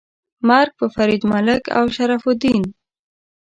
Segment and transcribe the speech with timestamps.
[0.49, 2.63] مرګ په فرید ملک او شرف الدین.
[2.73, 2.73] 🤨